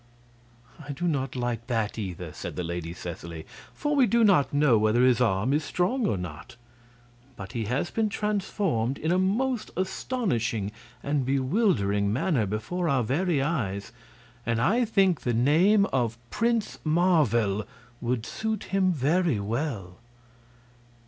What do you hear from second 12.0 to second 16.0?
manner before our very eyes, and I think the name